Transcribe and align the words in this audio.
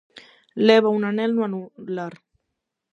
Leva 0.67 0.95
un 0.97 1.05
anel 1.11 1.37
no 1.37 1.47
anular. 1.49 2.11